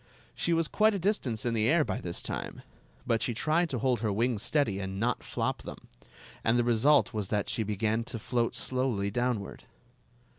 She 0.33 0.51
was 0.51 0.67
quite 0.67 0.95
a 0.95 0.97
distance 0.97 1.45
in 1.45 1.53
the 1.53 1.69
air 1.69 1.83
by 1.85 2.01
this 2.01 2.23
time; 2.23 2.63
but 3.05 3.21
she 3.21 3.35
tried 3.35 3.69
to 3.69 3.77
hold 3.77 3.99
her 3.99 4.11
wings 4.11 4.41
steady 4.41 4.79
and 4.79 4.99
not 4.99 5.21
flop 5.23 5.61
them, 5.61 5.77
and 6.43 6.57
the 6.57 6.63
result 6.63 7.13
was 7.13 7.27
that 7.27 7.49
she 7.49 7.61
began 7.61 8.03
to 8.05 8.17
float 8.17 8.55
slowly 8.55 9.11
downward. 9.11 9.65